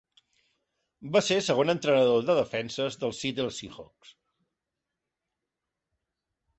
Va 1.15 1.21
ser 1.27 1.37
segon 1.49 1.73
entrenador 1.75 2.25
de 2.31 2.37
defenses 2.41 2.99
dels 3.05 3.23
Seattle 3.23 3.57
Seahawks. 3.59 4.17